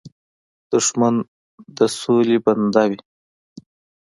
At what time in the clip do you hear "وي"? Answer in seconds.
2.89-2.99